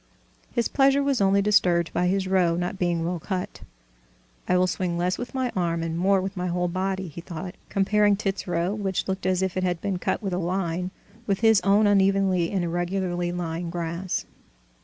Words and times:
His 0.51 0.67
pleasure 0.67 1.03
was 1.03 1.21
only 1.21 1.43
disturbed 1.43 1.93
by 1.93 2.07
his 2.07 2.27
row 2.27 2.55
not 2.55 2.79
being 2.79 3.05
well 3.05 3.19
cut. 3.19 3.61
"I 4.47 4.57
will 4.57 4.65
swing 4.65 4.97
less 4.97 5.19
with 5.19 5.35
my 5.35 5.51
arm 5.55 5.83
and 5.83 5.95
more 5.95 6.19
with 6.21 6.35
my 6.35 6.47
whole 6.47 6.67
body," 6.69 7.07
he 7.07 7.21
thought, 7.21 7.53
comparing 7.69 8.15
Tit's 8.15 8.47
row, 8.47 8.73
which 8.73 9.07
looked 9.07 9.27
as 9.27 9.43
if 9.43 9.55
it 9.55 9.63
had 9.63 9.79
been 9.79 9.99
cut 9.99 10.19
with 10.23 10.33
a 10.33 10.39
line, 10.39 10.89
with 11.27 11.41
his 11.41 11.61
own 11.61 11.85
unevenly 11.85 12.49
and 12.49 12.63
irregularly 12.63 13.31
lying 13.31 13.69
grass. 13.69 14.25